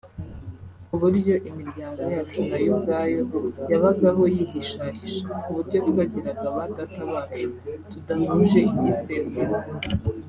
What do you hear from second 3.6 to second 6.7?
yabagaho yihishahisha kuburyo twagiraga ba